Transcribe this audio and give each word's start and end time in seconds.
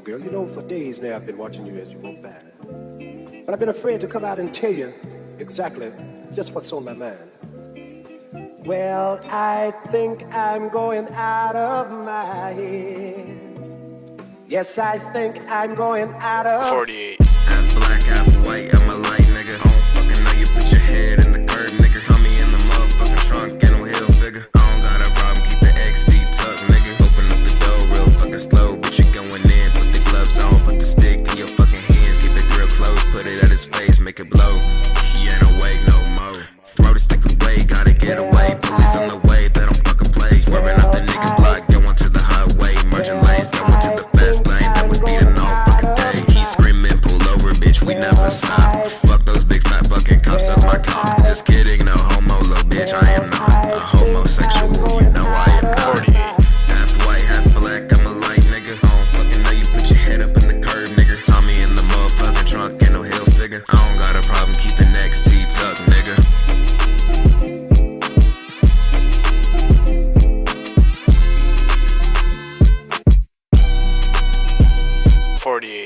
girl. 0.00 0.20
You 0.20 0.30
know, 0.30 0.46
for 0.46 0.62
days 0.62 1.00
now 1.00 1.16
I've 1.16 1.26
been 1.26 1.38
watching 1.38 1.66
you 1.66 1.76
as 1.76 1.92
you 1.92 1.98
walk 1.98 2.22
by. 2.22 2.34
But 3.44 3.52
I've 3.52 3.60
been 3.60 3.68
afraid 3.68 4.00
to 4.00 4.06
come 4.06 4.24
out 4.24 4.38
and 4.38 4.52
tell 4.52 4.72
you 4.72 4.92
exactly 5.38 5.92
just 6.32 6.52
what's 6.54 6.72
on 6.72 6.84
my 6.84 6.92
mind. 6.92 7.30
Well, 8.64 9.20
I 9.24 9.72
think 9.88 10.24
I'm 10.34 10.68
going 10.68 11.08
out 11.08 11.56
of 11.56 11.90
my 11.90 12.52
head. 12.52 13.40
Yes, 14.46 14.78
I 14.78 14.98
think 14.98 15.40
I'm 15.48 15.74
going 15.74 16.12
out 16.14 16.46
of 16.46 16.68
48. 16.68 17.22
Half 17.22 17.74
black, 17.76 18.00
half 18.02 18.46
white, 18.46 18.74
I'm 18.74 18.90
a 18.90 18.96
He 35.12 35.28
ain't 35.28 35.42
awake 35.42 35.80
no 35.86 35.98
more. 36.18 36.42
Throw 36.66 36.92
the 36.94 36.98
stick 36.98 37.24
away, 37.24 37.64
gotta 37.64 37.92
get 37.92 38.18
away. 38.18 38.58
Police 38.62 38.94
on 38.96 39.08
the 39.08 39.18
way, 39.28 39.48
they 39.48 39.64
don't 39.64 39.82
fucking 39.86 40.12
play. 40.12 40.32
Swerving 40.32 40.78
out 40.80 40.92
the 40.92 41.00
nigga 41.00 41.36
block, 41.36 41.66
going 41.68 41.94
to 41.96 42.08
the 42.08 42.20
highway. 42.20 42.74
Merging 42.90 43.20
lanes, 43.22 43.50
going 43.50 43.72
to 43.84 43.90
the 44.00 44.06
fast 44.16 44.46
lane. 44.46 44.70
That 44.74 44.88
was 44.88 44.98
speeding 44.98 45.36
all 45.38 45.54
fucking 45.66 45.94
day. 45.94 46.32
He 46.32 46.44
screaming, 46.44 46.98
pull 47.00 47.20
over, 47.28 47.52
bitch, 47.54 47.86
we 47.86 47.94
never 47.94 48.30
stop. 48.30 48.86
Fuck 49.06 49.24
those 49.24 49.44
big 49.44 49.62
fat 49.62 49.86
fucking 49.86 50.20
cops 50.20 50.48
up 50.48 50.58
my 50.64 50.78
car. 50.78 51.14
Just 51.24 51.46
kidding, 51.46 51.84
no 51.84 51.92
homo, 51.92 52.38
little 52.40 52.64
bitch, 52.70 52.92
I 52.94 53.12
am 53.12 53.30
not 53.30 53.49
48. 75.50 75.80